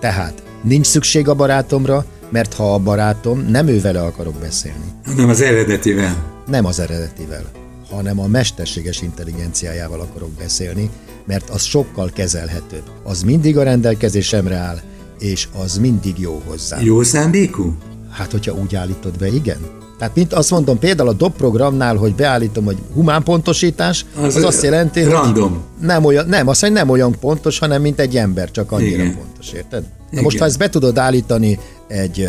Tehát 0.00 0.42
nincs 0.62 0.86
szükség 0.86 1.28
a 1.28 1.34
barátomra, 1.34 2.04
mert 2.32 2.54
ha 2.54 2.74
a 2.74 2.78
barátom, 2.78 3.46
nem 3.48 3.66
ő 3.66 3.80
vele 3.80 4.02
akarok 4.02 4.34
beszélni. 4.34 4.84
Nem 5.16 5.28
az 5.28 5.40
eredetivel. 5.40 6.16
Nem 6.46 6.64
az 6.64 6.80
eredetivel, 6.80 7.44
hanem 7.90 8.20
a 8.20 8.26
mesterséges 8.26 9.02
intelligenciájával 9.02 10.00
akarok 10.00 10.30
beszélni, 10.30 10.90
mert 11.26 11.50
az 11.50 11.62
sokkal 11.62 12.10
kezelhetőbb. 12.14 12.82
Az 13.02 13.22
mindig 13.22 13.58
a 13.58 13.62
rendelkezésemre 13.62 14.56
áll, 14.56 14.80
és 15.18 15.48
az 15.62 15.78
mindig 15.78 16.18
jó 16.18 16.42
hozzá. 16.46 16.80
Jó 16.80 17.02
szándékú? 17.02 17.74
Hát, 18.10 18.30
hogyha 18.30 18.52
úgy 18.52 18.74
állítod 18.74 19.18
be, 19.18 19.26
igen. 19.26 19.58
Tehát 19.98 20.16
mint 20.16 20.32
azt 20.32 20.50
mondom, 20.50 20.78
például 20.78 21.08
a 21.08 21.12
DOP 21.12 21.36
programnál, 21.36 21.96
hogy 21.96 22.14
beállítom, 22.14 22.64
hogy 22.64 22.78
humán 22.94 23.22
pontosítás, 23.22 24.06
az, 24.20 24.36
az 24.36 24.44
azt 24.44 24.62
jelenti, 24.62 25.02
random. 25.02 25.50
hogy 25.50 25.86
nem 25.86 26.04
olyan, 26.04 26.26
nem, 26.26 26.48
azt 26.48 26.62
mondja, 26.62 26.80
nem 26.80 26.90
olyan 26.90 27.18
pontos, 27.20 27.58
hanem 27.58 27.82
mint 27.82 28.00
egy 28.00 28.16
ember, 28.16 28.50
csak 28.50 28.72
annyira 28.72 29.02
Igen. 29.02 29.16
pontos, 29.16 29.52
érted? 29.52 29.84
Na 30.10 30.20
most, 30.20 30.38
ha 30.38 30.44
ezt 30.44 30.58
be 30.58 30.68
tudod 30.68 30.98
állítani 30.98 31.58
egy, 31.92 32.28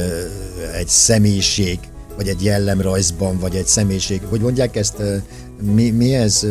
egy 0.78 0.88
személyiség, 0.88 1.80
vagy 2.16 2.28
egy 2.28 2.44
jellemrajzban, 2.44 3.40
vagy 3.40 3.56
egy 3.56 3.68
személyiség, 3.68 4.22
hogy 4.30 4.42
mondják 4.42 4.76
ezt, 4.76 4.94
mi, 5.74 5.90
mi 5.90 6.14
ez, 6.14 6.48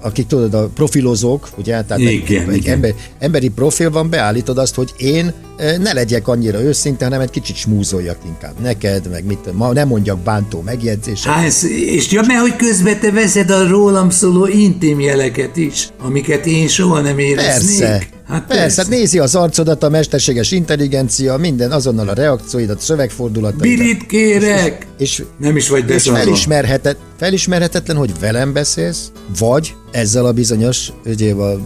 akik 0.00 0.26
tudod, 0.26 0.54
a 0.54 0.68
profilozók, 0.74 1.48
ugye, 1.56 1.82
tehát 1.82 2.02
igen, 2.02 2.48
egy, 2.48 2.56
igen. 2.56 2.72
Ember, 2.74 2.94
emberi 3.18 3.48
profil 3.48 3.90
van, 3.90 4.10
beállítod 4.10 4.58
azt, 4.58 4.74
hogy 4.74 4.92
én 4.96 5.32
ne 5.56 5.92
legyek 5.92 6.28
annyira 6.28 6.60
őszinte, 6.60 7.04
hanem 7.04 7.20
egy 7.20 7.30
kicsit 7.30 7.56
smúzoljak 7.56 8.18
inkább 8.26 8.54
neked, 8.60 9.10
meg 9.10 9.24
mit, 9.24 9.52
ma 9.52 9.72
nem 9.72 9.88
mondjak 9.88 10.18
bántó 10.18 10.60
megjegyzéseket. 10.60 11.38
Hát, 11.38 11.62
és 11.70 12.10
ja, 12.10 12.22
mert 12.26 12.40
hogy 12.40 12.56
közben 12.56 13.00
te 13.00 13.10
veszed 13.10 13.50
a 13.50 13.68
rólam 13.68 14.10
szóló 14.10 14.46
intim 14.46 15.00
jeleket 15.00 15.56
is, 15.56 15.88
amiket 15.98 16.46
én 16.46 16.68
soha 16.68 17.00
nem 17.00 17.18
éreznék. 17.18 17.78
Persze, 17.78 18.06
Hát 18.28 18.46
persze, 18.46 18.62
persze, 18.62 18.82
hát 18.82 18.90
nézi 18.90 19.18
az 19.18 19.34
arcodat 19.34 19.82
a 19.82 19.88
mesterséges 19.88 20.50
intelligencia, 20.50 21.36
minden 21.36 21.72
azonnal 21.72 22.08
a 22.08 22.12
reakcióidat, 22.12 22.80
szövegfordulatot. 22.80 23.60
Birit 23.60 24.06
kérek! 24.06 24.86
És, 24.98 25.18
és, 25.18 25.24
nem 25.38 25.56
is 25.56 25.68
vagy 25.68 25.90
És 25.90 26.08
felismerhetet, 26.08 26.96
felismerhetetlen, 27.16 27.96
hogy 27.96 28.12
velem 28.20 28.52
beszélsz, 28.52 29.10
vagy 29.38 29.74
ezzel 29.90 30.26
a 30.26 30.32
bizonyos, 30.32 30.88
a, 31.20 31.60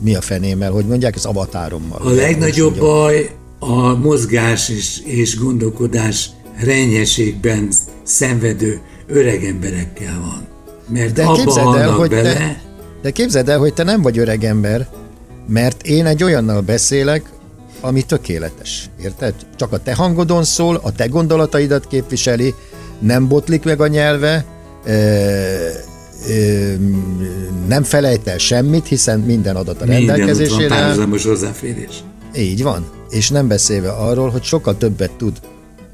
mi 0.00 0.14
a 0.14 0.20
fenémmel, 0.20 0.70
hogy 0.70 0.84
mondják, 0.84 1.14
az 1.14 1.24
avatárommal. 1.24 2.00
A 2.02 2.10
legnagyobb 2.10 2.78
baj 2.78 3.30
a 3.58 3.94
mozgás 3.94 4.68
és, 4.68 5.00
és 5.04 5.38
gondolkodás 5.38 6.30
renyességben 6.64 7.68
szenvedő 8.02 8.80
öreg 9.06 9.44
emberekkel 9.44 10.20
van. 10.20 10.46
Mert 10.88 11.12
de 11.12 11.24
abba 11.24 11.78
el, 11.78 11.90
hogy 11.90 12.10
bele, 12.10 12.32
te, 12.32 12.62
de 13.02 13.10
képzeld 13.10 13.48
el, 13.48 13.58
hogy 13.58 13.74
te 13.74 13.82
nem 13.82 14.02
vagy 14.02 14.18
öreg 14.18 14.44
ember, 14.44 14.88
mert 15.48 15.82
én 15.82 16.06
egy 16.06 16.22
olyannal 16.22 16.60
beszélek, 16.60 17.30
ami 17.80 18.02
tökéletes. 18.02 18.90
Érted? 19.02 19.34
Csak 19.56 19.72
a 19.72 19.78
te 19.78 19.94
hangodon 19.94 20.44
szól, 20.44 20.80
a 20.82 20.92
te 20.92 21.06
gondolataidat 21.06 21.86
képviseli, 21.86 22.54
nem 22.98 23.28
botlik 23.28 23.64
meg 23.64 23.80
a 23.80 23.86
nyelve, 23.86 24.44
ö, 24.84 24.92
ö, 26.28 26.72
nem 27.68 27.82
felejt 27.82 28.28
el 28.28 28.38
semmit, 28.38 28.86
hiszen 28.86 29.20
minden 29.20 29.56
adat 29.56 29.82
a 29.82 29.84
rendelkezésére 29.84 30.74
áll. 30.74 30.96
hozzáférés. 31.24 32.04
Így 32.36 32.62
van. 32.62 32.86
És 33.10 33.30
nem 33.30 33.48
beszélve 33.48 33.90
arról, 33.90 34.30
hogy 34.30 34.42
sokkal 34.42 34.76
többet 34.76 35.10
tud 35.10 35.40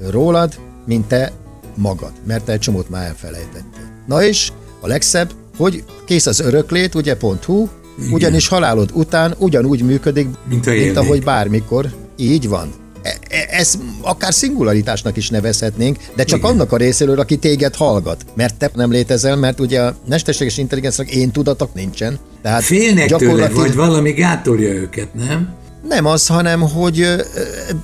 rólad, 0.09 0.59
mint 0.85 1.07
te 1.07 1.31
magad, 1.75 2.11
mert 2.27 2.43
te 2.43 2.51
egy 2.51 2.59
csomót 2.59 2.89
már 2.89 3.05
elfelejtettél. 3.07 4.03
Na 4.07 4.23
és 4.23 4.51
a 4.79 4.87
legszebb, 4.87 5.31
hogy 5.57 5.83
kész 6.05 6.25
az 6.25 6.39
öröklét, 6.39 6.95
ugye 6.95 7.17
.hu, 7.45 7.67
igen. 7.99 8.13
Ugyanis 8.13 8.47
halálod 8.47 8.89
után 8.93 9.35
ugyanúgy 9.37 9.81
működik, 9.81 10.27
mint, 10.49 10.65
mint 10.65 10.97
ahogy 10.97 11.23
bármikor. 11.23 11.89
Így 12.17 12.47
van. 12.47 12.73
E, 13.01 13.17
e, 13.29 13.47
ez 13.49 13.77
akár 14.01 14.33
szingularitásnak 14.33 15.17
is 15.17 15.29
nevezhetnénk, 15.29 15.97
de 16.15 16.23
csak 16.23 16.39
Igen. 16.39 16.51
annak 16.51 16.71
a 16.71 16.77
részéről, 16.77 17.19
aki 17.19 17.37
téged 17.37 17.75
hallgat. 17.75 18.25
Mert 18.35 18.55
te 18.55 18.69
nem 18.73 18.91
létezel, 18.91 19.35
mert 19.35 19.59
ugye 19.59 19.81
a 19.81 19.95
mesterséges 20.07 20.57
intelligenciának 20.57 21.13
én 21.13 21.31
tudatok 21.31 21.73
nincsen. 21.73 22.19
Tehát 22.41 22.63
Félnek 22.63 23.07
gyakorlatilag... 23.07 23.49
tőle, 23.49 23.61
vagy 23.61 23.75
valami 23.75 24.11
gátolja 24.11 24.73
őket, 24.73 25.13
nem? 25.13 25.53
Nem 25.87 26.05
az, 26.05 26.27
hanem 26.27 26.61
hogy 26.61 27.15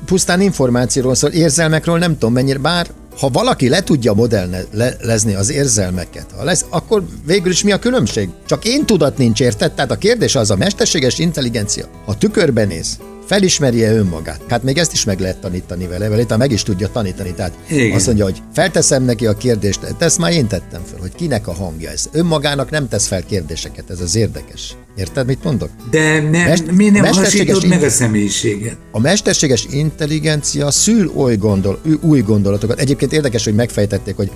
pusztán 0.05 0.41
információról 0.41 1.15
szól, 1.15 1.29
érzelmekről 1.29 1.97
nem 1.97 2.13
tudom 2.13 2.33
mennyire, 2.33 2.59
bár 2.59 2.87
ha 3.19 3.29
valaki 3.29 3.69
le 3.69 3.83
tudja 3.83 4.13
modellezni 4.13 5.33
az 5.33 5.51
érzelmeket, 5.51 6.25
ha 6.37 6.43
lesz, 6.43 6.65
akkor 6.69 7.03
végül 7.25 7.51
is 7.51 7.63
mi 7.63 7.71
a 7.71 7.79
különbség? 7.79 8.29
Csak 8.45 8.65
én 8.65 8.85
tudat 8.85 9.17
nincs, 9.17 9.39
érted? 9.39 9.71
Tehát 9.71 9.91
a 9.91 9.97
kérdés 9.97 10.35
az 10.35 10.51
a 10.51 10.55
mesterséges 10.55 11.19
intelligencia. 11.19 11.85
Ha 12.05 12.17
tükörben 12.17 12.67
néz, 12.67 12.99
felismerje 13.31 13.93
önmagát. 13.93 14.41
Hát 14.47 14.63
még 14.63 14.77
ezt 14.77 14.93
is 14.93 15.03
meg 15.05 15.19
lehet 15.19 15.37
tanítani 15.37 15.87
vele, 15.87 16.09
vele 16.09 16.37
meg 16.37 16.51
is 16.51 16.63
tudja 16.63 16.87
tanítani. 16.87 17.33
Tehát 17.33 17.53
Igen. 17.67 17.91
azt 17.91 18.05
mondja, 18.05 18.23
hogy 18.23 18.41
felteszem 18.53 19.03
neki 19.03 19.25
a 19.25 19.33
kérdést, 19.33 19.79
de 19.97 20.05
ezt 20.05 20.17
már 20.17 20.31
én 20.31 20.47
tettem 20.47 20.81
fel, 20.91 20.99
hogy 20.99 21.15
kinek 21.15 21.47
a 21.47 21.53
hangja 21.53 21.89
ez. 21.89 22.09
Önmagának 22.11 22.69
nem 22.69 22.87
tesz 22.87 23.07
fel 23.07 23.25
kérdéseket, 23.25 23.89
ez 23.89 23.99
az 23.99 24.15
érdekes. 24.15 24.75
Érted, 24.95 25.25
mit 25.25 25.43
mondok? 25.43 25.69
De 25.89 26.21
ne, 26.21 26.43
Mest, 26.47 26.71
mi 26.71 26.89
nem 26.89 27.05
hasonlítod 27.05 27.67
meg 27.67 27.83
a 27.83 27.89
személyiséget? 27.89 28.77
A 28.91 28.99
mesterséges 28.99 29.65
intelligencia 29.69 30.71
szül 30.71 31.05
új, 31.05 31.35
gondol, 31.35 31.81
új 32.01 32.21
gondolatokat. 32.21 32.79
Egyébként 32.79 33.13
érdekes, 33.13 33.43
hogy 33.43 33.55
megfejtették, 33.55 34.15
hogy 34.15 34.31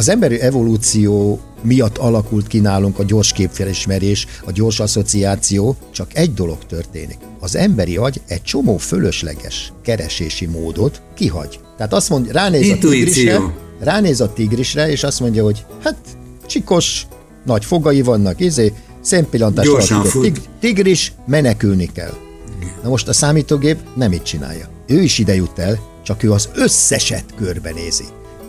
az 0.00 0.08
emberi 0.08 0.40
evolúció 0.40 1.40
miatt 1.62 1.98
alakult 1.98 2.46
ki 2.46 2.58
nálunk 2.58 2.98
a 2.98 3.04
gyors 3.04 3.32
képfelismerés, 3.32 4.26
a 4.44 4.52
gyors 4.52 4.80
asszociáció, 4.80 5.76
csak 5.90 6.10
egy 6.14 6.34
dolog 6.34 6.58
történik. 6.66 7.18
Az 7.40 7.56
emberi 7.56 7.96
agy 7.96 8.20
egy 8.26 8.42
csomó 8.42 8.76
fölösleges 8.76 9.72
keresési 9.82 10.46
módot 10.46 11.02
kihagy. 11.14 11.60
Tehát 11.76 11.92
azt 11.92 12.08
mondja, 12.08 12.32
ránéz 12.32 12.66
Intuíció. 12.66 12.90
a 12.90 13.36
tigrisre, 13.36 13.40
ránéz 13.78 14.20
a 14.20 14.32
tigrisre, 14.32 14.90
és 14.90 15.02
azt 15.02 15.20
mondja, 15.20 15.44
hogy 15.44 15.64
hát 15.82 15.96
csikos, 16.46 17.06
nagy 17.44 17.64
fogai 17.64 18.02
vannak, 18.02 18.40
izé, 18.40 18.72
szempillantás 19.00 19.66
alatt 19.66 20.20
tig, 20.20 20.40
tigris, 20.60 21.12
menekülni 21.26 21.90
kell. 21.92 22.14
Na 22.82 22.88
most 22.88 23.08
a 23.08 23.12
számítógép 23.12 23.78
nem 23.96 24.12
így 24.12 24.22
csinálja. 24.22 24.68
Ő 24.86 25.02
is 25.02 25.18
ide 25.18 25.34
jut 25.34 25.58
el, 25.58 25.78
csak 26.02 26.22
ő 26.22 26.32
az 26.32 26.48
összeset 26.54 27.24
körbenézi 27.36 28.04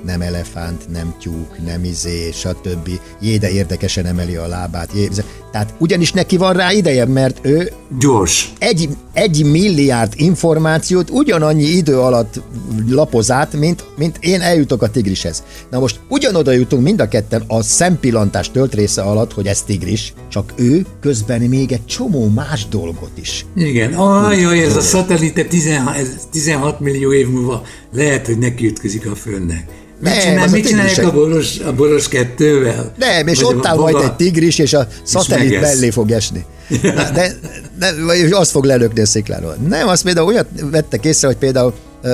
nem 0.06 0.22
elefánt, 0.22 0.92
nem 0.92 1.16
tyúk, 1.20 1.66
nem 1.66 1.84
izé, 1.84 2.32
stb. 2.32 2.90
Jéde 3.22 3.50
érdekesen 3.50 4.06
emeli 4.06 4.36
a 4.36 4.48
lábát. 4.48 4.90
Jé, 4.96 5.10
tehát 5.52 5.74
ugyanis 5.78 6.12
neki 6.12 6.38
van 6.38 6.54
rá 6.54 6.72
ideje, 6.72 7.06
mert 7.06 7.40
ő 7.42 7.72
gyors. 8.00 8.54
Egy, 8.60 8.90
egy 9.14 9.46
milliárd 9.46 10.14
információt 10.16 11.10
ugyanannyi 11.10 11.64
idő 11.64 12.00
alatt 12.00 12.42
lapoz 12.90 13.32
át, 13.32 13.54
mint, 13.54 13.86
mint 13.98 14.18
én 14.20 14.42
eljutok 14.42 14.82
a 14.82 14.90
tigrishez. 14.90 15.44
Na 15.70 15.80
most 15.80 16.00
ugyanoda 16.08 16.52
jutunk 16.52 16.84
mind 16.84 17.02
a 17.02 17.08
ketten 17.08 17.44
a 17.48 17.62
szempillantás 17.62 18.52
töltrésze 18.52 19.02
alatt, 19.02 19.34
hogy 19.34 19.48
ez 19.48 19.62
tigris, 19.62 20.14
csak 20.30 20.54
ő 20.56 20.86
közben 21.02 21.42
még 21.42 21.72
egy 21.72 21.86
csomó 21.86 22.30
más 22.30 22.68
dolgot 22.68 23.12
is. 23.16 23.46
Igen, 23.56 23.94
ajaj, 23.94 24.64
ez 24.64 24.76
a 24.76 24.82
szatellite 24.82 25.44
16, 25.44 25.96
16 26.32 26.80
millió 26.80 27.14
év 27.14 27.30
múlva 27.30 27.64
lehet, 27.94 28.26
hogy 28.26 28.38
neki 28.38 28.66
ütközik 28.66 29.06
a 29.06 29.16
Földnek. 29.16 29.66
Mit, 30.02 30.14
nem, 30.14 30.20
csinál, 30.20 30.48
mit 30.48 30.68
csinálják 30.68 31.06
a 31.06 31.12
boros, 31.12 31.60
a 31.60 31.74
boros 31.74 32.08
kettővel? 32.08 32.94
Nem, 32.98 33.28
és 33.28 33.42
Vagy 33.42 33.56
ott 33.56 33.66
áll 33.66 33.78
majd 33.78 33.96
egy 33.96 34.14
tigris, 34.14 34.58
és 34.58 34.74
a 34.74 34.88
szatellit 35.04 35.62
mellé 35.62 35.90
fog 35.90 36.12
esni. 36.12 36.46
Na, 36.82 37.10
de, 37.12 37.34
de, 37.80 38.04
vagy 38.06 38.32
azt 38.32 38.52
fog 38.52 38.64
lelökni 38.64 39.02
a 39.02 39.06
szikláról. 39.06 39.56
Nem, 39.68 39.88
azt 39.88 40.04
például 40.04 40.28
olyat 40.28 40.48
vettek 40.72 41.06
észre, 41.06 41.28
hogy 41.28 41.38
például 41.38 41.74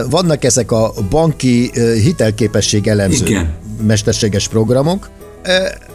vannak 0.10 0.44
ezek 0.44 0.72
a 0.72 0.94
banki 1.10 1.72
hitelképesség 2.04 2.88
elemző 2.88 3.26
Igen. 3.26 3.54
mesterséges 3.88 4.48
programok. 4.48 5.10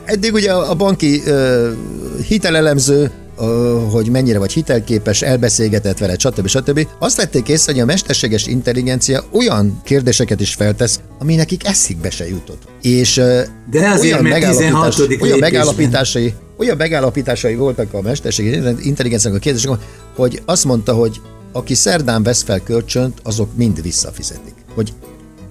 Eddig 0.05 0.33
ugye 0.33 0.53
a 0.53 0.75
banki 0.75 1.23
hitelelemző 2.29 3.11
hogy 3.91 4.11
mennyire 4.11 4.39
vagy 4.39 4.53
hitelképes, 4.53 5.23
elbeszélgetett 5.23 5.99
vele, 5.99 6.19
stb. 6.19 6.47
stb. 6.47 6.87
Azt 6.99 7.17
vették 7.17 7.49
észre, 7.49 7.73
hogy 7.73 7.81
a 7.81 7.85
mesterséges 7.85 8.47
intelligencia 8.47 9.25
olyan 9.31 9.81
kérdéseket 9.85 10.41
is 10.41 10.55
feltesz, 10.55 11.01
ami 11.19 11.35
nekik 11.35 11.67
eszikbe 11.67 12.11
se 12.11 12.29
jutott. 12.29 12.63
És 12.83 13.15
De 13.71 13.89
azért, 13.89 14.13
olyan, 14.13 14.23
megállapítás, 14.25 14.99
olyan 15.21 15.39
megállapításai, 15.39 16.35
olyan 16.57 16.77
megállapításai 16.77 17.55
voltak 17.55 17.95
a 17.95 18.01
mesterséges 18.01 18.75
intelligenciának 18.81 19.39
a 19.39 19.43
kérdések, 19.43 19.71
hogy 20.17 20.43
azt 20.45 20.65
mondta, 20.65 20.93
hogy 20.93 21.21
aki 21.53 21.75
szerdán 21.75 22.23
vesz 22.23 22.43
fel 22.43 22.61
kölcsönt, 22.61 23.21
azok 23.23 23.57
mind 23.57 23.83
visszafizetik. 23.83 24.55
Hogy 24.75 24.93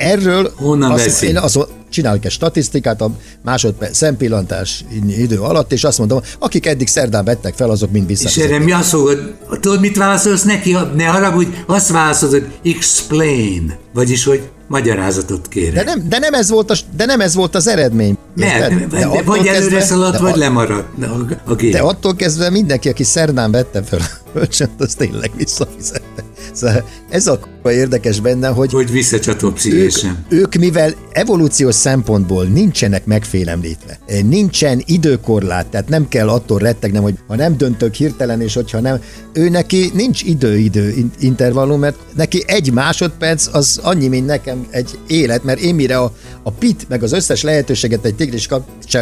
erről 0.01 0.53
Honnan 0.55 0.91
azt, 0.91 1.23
én 1.23 1.37
az, 1.37 1.59
csinálok 1.89 2.25
egy 2.25 2.31
statisztikát 2.31 3.01
a 3.01 3.11
másodperc 3.41 3.97
szempillantás 3.97 4.85
idő 5.07 5.39
alatt, 5.39 5.71
és 5.71 5.83
azt 5.83 5.97
mondom, 5.97 6.21
akik 6.39 6.65
eddig 6.65 6.87
szerdán 6.87 7.23
vettek 7.23 7.53
fel, 7.55 7.69
azok 7.69 7.91
mind 7.91 8.07
vissza. 8.07 8.27
És 8.27 8.37
erre 8.37 8.59
mi 8.59 8.71
azt 8.71 8.93
mondod, 8.93 9.33
tudod, 9.59 9.79
mit 9.79 9.97
válaszolsz 9.97 10.43
neki? 10.43 10.77
Ne 10.95 11.05
haragudj, 11.05 11.49
azt 11.65 11.89
válaszolod, 11.89 12.33
hogy 12.33 12.75
explain, 12.75 13.73
vagyis, 13.93 14.23
hogy 14.23 14.49
magyarázatot 14.67 15.47
kérek. 15.47 15.73
De 15.73 15.83
nem, 15.83 16.09
de 16.09 16.19
nem, 16.19 16.33
ez, 16.33 16.49
volt 16.49 16.69
a, 16.69 16.75
de 16.95 17.05
nem 17.05 17.21
ez 17.21 17.35
volt 17.35 17.55
az 17.55 17.67
eredmény. 17.67 18.17
Mert, 18.35 18.89
de, 18.89 19.07
de 19.07 19.21
vagy 19.21 19.47
előre 19.47 19.81
szaladt, 19.81 20.19
vagy 20.19 20.35
lemaradt 20.35 21.03
a, 21.03 21.51
a 21.51 21.55
De 21.55 21.79
attól 21.79 22.15
kezdve 22.15 22.49
mindenki, 22.49 22.89
aki 22.89 23.03
szerdán 23.03 23.51
vette 23.51 23.83
fel 23.83 23.99
a 23.99 24.31
kölcsönt, 24.33 24.81
az 24.81 24.93
tényleg 24.93 25.31
visszafizette. 25.35 26.23
Szóval 26.53 26.83
ez 27.09 27.27
a 27.27 27.39
érdekes 27.69 28.19
benne, 28.19 28.47
hogy... 28.47 28.71
Hogy 28.71 28.91
visszacsatol 28.91 29.53
pszichésen. 29.53 30.25
Ők, 30.29 30.39
ők, 30.39 30.55
mivel 30.55 30.93
evolúciós 31.11 31.75
szempontból 31.75 32.45
nincsenek 32.45 33.05
megfélemlítve, 33.05 33.99
nincsen 34.23 34.81
időkorlát, 34.85 35.65
tehát 35.67 35.89
nem 35.89 36.07
kell 36.07 36.29
attól 36.29 36.59
rettegnem, 36.59 37.01
hogy 37.01 37.13
ha 37.27 37.35
nem 37.35 37.57
döntök 37.57 37.93
hirtelen, 37.93 38.41
és 38.41 38.53
hogyha 38.53 38.79
nem... 38.79 38.99
Ő 39.33 39.49
neki 39.49 39.91
nincs 39.93 40.23
idő-idő 40.23 40.93
intervallum, 41.19 41.79
mert 41.79 41.97
neki 42.15 42.43
egy 42.47 42.71
másodperc 42.71 43.55
az 43.55 43.79
annyi, 43.83 44.07
mint 44.07 44.25
nekem 44.25 44.67
egy 44.69 44.99
élet, 45.07 45.43
mert 45.43 45.59
én 45.59 45.75
mire 45.75 45.97
a, 45.97 46.13
a 46.43 46.51
pit, 46.51 46.89
meg 46.89 47.03
az 47.03 47.11
összes 47.11 47.43
lehetőséget 47.43 48.05
egy 48.05 48.15
tigris 48.15 48.47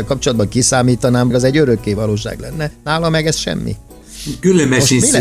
kapcsolatban 0.06 0.50
kiszámítanám, 0.50 1.34
az 1.34 1.44
egy 1.44 1.58
örökké 1.58 1.94
valóság 1.94 2.40
lenne. 2.40 2.72
Nála 2.84 3.10
meg 3.10 3.28
ez 3.28 3.36
semmi. 3.36 3.76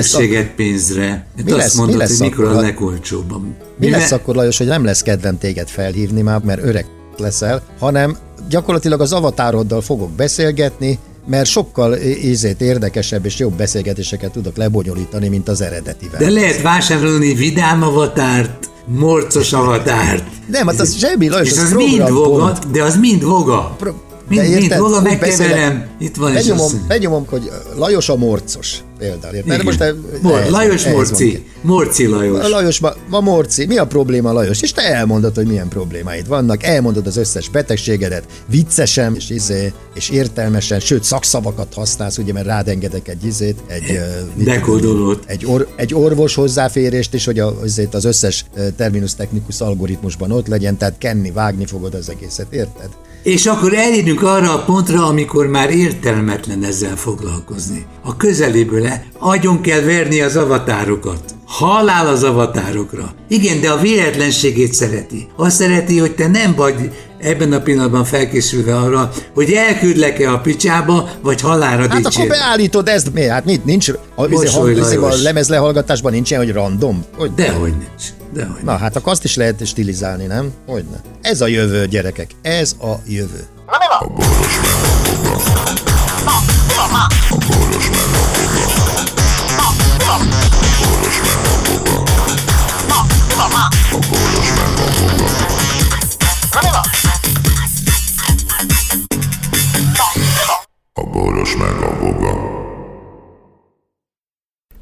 Szükséged 0.02 0.46
a... 0.46 0.54
pénzre. 0.56 1.26
Mi 1.44 1.50
azt 1.50 1.61
lesz, 1.61 1.74
mondod, 1.74 1.94
mi 1.94 2.00
lesz 2.00 2.18
hogy 2.18 2.28
mikor 2.28 2.44
a 2.44 2.61
legolcsóbb. 2.61 3.42
Mi, 3.42 3.54
mi 3.76 3.90
lesz 3.90 4.12
akkor, 4.12 4.34
Lajos, 4.34 4.58
hogy 4.58 4.66
nem 4.66 4.84
lesz 4.84 5.02
kedvem 5.02 5.38
téged 5.38 5.68
felhívni 5.68 6.22
már, 6.22 6.40
mert 6.40 6.62
öreg 6.64 6.87
leszel, 7.16 7.62
hanem 7.78 8.16
gyakorlatilag 8.48 9.00
az 9.00 9.12
avatároddal 9.12 9.80
fogok 9.80 10.11
beszélgetni, 10.11 10.98
mert 11.26 11.48
sokkal 11.48 11.96
ízét 12.22 12.61
érdekesebb 12.61 13.24
és 13.24 13.38
jobb 13.38 13.52
beszélgetéseket 13.52 14.32
tudok 14.32 14.56
lebonyolítani, 14.56 15.28
mint 15.28 15.48
az 15.48 15.61
eredetivel. 15.61 16.18
De 16.18 16.30
lehet 16.30 16.62
vásárolni 16.62 17.34
vidám 17.34 17.82
avatárt, 17.82 18.70
morcos 18.87 19.52
avatárt. 19.52 20.24
Nem, 20.46 20.66
hát 20.66 20.80
az 20.80 20.96
semmi, 20.96 21.28
Lajos, 21.28 21.50
és 21.50 21.58
az, 21.58 21.58
az 21.58 21.72
mind 21.72 22.11
voga, 22.11 22.58
de 22.72 22.82
az 22.82 22.96
mind 22.96 23.24
voga. 23.24 23.74
Pro- 23.78 24.07
Mind, 24.28 24.42
de 24.42 24.48
érted, 24.48 24.80
mind, 24.80 25.02
megkeverem, 25.02 25.86
itt 25.98 26.16
van 26.16 26.32
begyomom, 26.32 26.66
is 26.66 26.86
begyomom, 26.88 27.26
hogy 27.26 27.50
Lajos 27.76 28.08
a 28.08 28.16
morcos 28.16 28.82
például. 28.98 29.42
Mert 29.44 29.62
most 29.62 29.94
Mor, 30.22 30.38
ehhez, 30.38 30.50
Lajos 30.50 30.84
ehhez 30.84 31.10
Morci. 31.10 31.44
Morci 31.60 32.06
Lajos. 32.06 32.48
Lajos, 32.48 32.80
ma, 32.80 32.92
ma 33.08 33.20
Morci. 33.20 33.66
Mi 33.66 33.78
a 33.78 33.86
probléma 33.86 34.32
Lajos? 34.32 34.62
És 34.62 34.72
te 34.72 34.94
elmondod, 34.94 35.34
hogy 35.34 35.46
milyen 35.46 35.68
problémáid 35.68 36.28
vannak, 36.28 36.62
elmondod 36.62 37.06
az 37.06 37.16
összes 37.16 37.48
betegségedet, 37.48 38.24
viccesen 38.46 39.14
és, 39.14 39.30
izé, 39.30 39.72
és 39.94 40.08
értelmesen, 40.08 40.80
sőt 40.80 41.04
szakszavakat 41.04 41.74
használsz, 41.74 42.18
ugye, 42.18 42.32
mert 42.32 42.46
rád 42.46 42.68
engedek 42.68 43.08
egy 43.08 43.24
izét, 43.24 43.58
egy, 43.66 44.00
Dekódolót. 44.44 45.24
Egy, 45.26 45.46
or, 45.46 45.68
egy 45.76 45.94
orvos 45.94 46.34
hozzáférést 46.34 47.14
is, 47.14 47.24
hogy 47.24 47.38
azért 47.38 47.94
az 47.94 48.04
összes 48.04 48.44
terminus 48.76 49.14
technikus 49.14 49.60
algoritmusban 49.60 50.32
ott 50.32 50.46
legyen, 50.46 50.76
tehát 50.76 50.98
kenni, 50.98 51.30
vágni 51.30 51.66
fogod 51.66 51.94
az 51.94 52.08
egészet, 52.08 52.52
érted? 52.52 52.88
És 53.22 53.46
akkor 53.46 53.74
elérünk 53.74 54.22
arra 54.22 54.54
a 54.54 54.64
pontra, 54.64 55.07
amikor 55.07 55.46
már 55.46 55.70
értelmetlen 55.70 56.64
ezzel 56.64 56.96
foglalkozni. 56.96 57.87
A 58.02 58.16
közeléből 58.16 58.81
le, 58.81 59.07
agyon 59.18 59.61
kell 59.61 59.81
verni 59.81 60.20
az 60.20 60.37
avatárokat. 60.37 61.35
Halál 61.46 62.07
az 62.07 62.22
avatárokra. 62.22 63.14
Igen, 63.28 63.61
de 63.61 63.70
a 63.70 63.81
véletlenségét 63.81 64.72
szereti. 64.72 65.28
Azt 65.37 65.57
szereti, 65.57 65.98
hogy 65.98 66.14
te 66.14 66.26
nem 66.26 66.54
vagy 66.54 66.90
ebben 67.20 67.52
a 67.52 67.61
pillanatban 67.61 68.04
felkészülve 68.04 68.76
arra, 68.76 69.11
hogy 69.35 69.52
elküldlek-e 69.52 70.33
a 70.33 70.38
picsába, 70.40 71.11
vagy 71.22 71.40
halára 71.40 71.88
Hát 71.88 72.00
dicsér. 72.02 72.24
akkor 72.24 72.26
beállítod 72.38 72.88
ezt, 72.88 73.12
mi? 73.12 73.22
Hát 73.22 73.44
mit, 73.44 73.64
nincs, 73.64 73.88
a, 74.14 74.28
Mosoly, 74.28 74.81
a, 74.81 75.04
a 75.04 75.14
lemezlehallgatásban 75.22 76.12
nincs 76.12 76.31
ilyen, 76.31 76.42
hogy 76.44 76.52
random? 76.52 77.04
Hogy 77.16 77.35
Dehogy 77.35 77.70
nincs. 77.70 78.02
Dehogy 78.33 78.62
Na 78.64 78.76
hát 78.76 78.96
akkor 78.96 79.12
azt 79.12 79.24
is 79.24 79.37
lehet 79.37 79.66
stilizálni, 79.66 80.26
nem? 80.26 80.50
Hogyne. 80.66 81.00
Ez 81.22 81.40
a 81.40 81.46
jövő, 81.46 81.87
gyerekek. 81.87 82.31
Ez 82.42 82.76
a 82.81 82.92
jövő. 83.07 83.46
Na 83.66 83.76
mi 83.78 83.85
van? 83.88 84.09
A 84.09 84.14
boros 84.14 84.59
A 87.31 87.37
boros 87.46 87.88